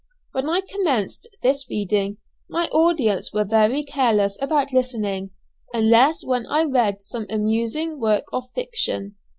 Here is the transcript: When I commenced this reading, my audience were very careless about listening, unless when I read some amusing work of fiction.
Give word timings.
When 0.31 0.49
I 0.49 0.61
commenced 0.61 1.27
this 1.43 1.69
reading, 1.69 2.17
my 2.49 2.65
audience 2.69 3.31
were 3.31 3.43
very 3.45 3.83
careless 3.83 4.35
about 4.41 4.73
listening, 4.73 5.29
unless 5.75 6.25
when 6.25 6.47
I 6.47 6.63
read 6.63 7.03
some 7.05 7.27
amusing 7.29 7.99
work 7.99 8.23
of 8.33 8.49
fiction. 8.55 9.17